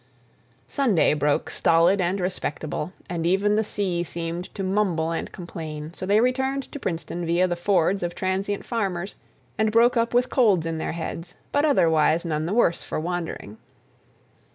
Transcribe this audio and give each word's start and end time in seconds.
Sunday 0.67 1.13
broke 1.13 1.51
stolid 1.51 2.01
and 2.01 2.19
respectable, 2.19 2.91
and 3.07 3.23
even 3.23 3.55
the 3.55 3.63
sea 3.63 4.01
seemed 4.03 4.45
to 4.55 4.63
mumble 4.63 5.11
and 5.11 5.31
complain, 5.31 5.93
so 5.93 6.07
they 6.07 6.19
returned 6.19 6.63
to 6.71 6.79
Princeton 6.79 7.23
via 7.23 7.47
the 7.47 7.55
Fords 7.55 8.01
of 8.01 8.15
transient 8.15 8.65
farmers, 8.65 9.13
and 9.59 9.71
broke 9.71 9.95
up 9.95 10.11
with 10.11 10.31
colds 10.31 10.65
in 10.65 10.79
their 10.79 10.93
heads, 10.93 11.35
but 11.51 11.65
otherwise 11.65 12.25
none 12.25 12.47
the 12.47 12.53
worse 12.55 12.81
for 12.81 12.99
wandering. 12.99 13.57